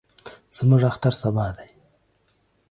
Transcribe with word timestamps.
زموږ 0.57 0.81
اختر 0.91 1.13
سبا 1.21 1.47
دئ. 1.57 1.69